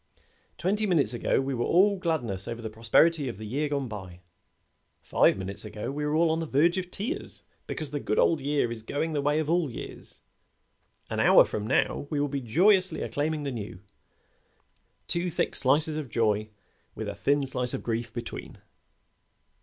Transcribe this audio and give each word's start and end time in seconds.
Twenty 0.57 0.87
minutes 0.87 1.13
ago 1.13 1.39
we 1.39 1.53
were 1.53 1.63
all 1.63 1.95
gladness 1.99 2.47
over 2.47 2.59
the 2.59 2.71
prosperity 2.71 3.27
of 3.29 3.37
the 3.37 3.45
year 3.45 3.69
gone 3.69 3.87
by. 3.87 4.21
Five 4.99 5.37
minutes 5.37 5.63
ago 5.63 5.91
we 5.91 6.03
were 6.03 6.15
all 6.15 6.31
on 6.31 6.39
the 6.39 6.47
verge 6.47 6.79
of 6.79 6.89
tears 6.89 7.43
because 7.67 7.91
the 7.91 7.99
good 7.99 8.17
old 8.17 8.41
year 8.41 8.71
is 8.71 8.81
going 8.81 9.13
the 9.13 9.21
way 9.21 9.37
of 9.37 9.47
all 9.47 9.69
years. 9.69 10.19
An 11.11 11.19
hour 11.19 11.45
from 11.45 11.67
now 11.67 12.07
we 12.09 12.19
will 12.19 12.27
be 12.27 12.41
joyously 12.41 13.03
acclaiming 13.03 13.43
the 13.43 13.51
new. 13.51 13.79
Two 15.07 15.29
thick 15.29 15.55
slices 15.55 15.97
of 15.97 16.09
joy 16.09 16.49
with 16.95 17.07
a 17.07 17.13
thin 17.13 17.45
slice 17.45 17.75
of 17.75 17.83
grief 17.83 18.11
between." 18.11 18.57